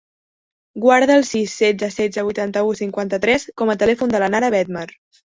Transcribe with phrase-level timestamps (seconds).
[0.83, 4.87] Guarda el sis, setze, setze, vuitanta-u, cinquanta-tres com a telèfon de la Nara Bedmar.